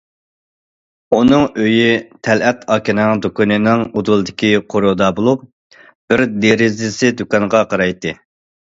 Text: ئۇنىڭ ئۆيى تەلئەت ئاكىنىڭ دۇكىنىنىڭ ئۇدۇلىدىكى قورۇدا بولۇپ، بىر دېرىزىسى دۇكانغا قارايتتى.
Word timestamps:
ئۇنىڭ 1.17 1.43
ئۆيى 1.63 1.91
تەلئەت 2.29 2.65
ئاكىنىڭ 2.77 3.23
دۇكىنىنىڭ 3.27 3.85
ئۇدۇلىدىكى 3.91 4.53
قورۇدا 4.75 5.15
بولۇپ، 5.21 5.47
بىر 5.91 6.29
دېرىزىسى 6.47 7.17
دۇكانغا 7.23 7.65
قارايتتى. 7.75 8.19